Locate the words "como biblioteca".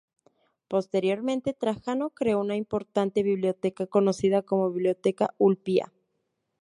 4.41-5.35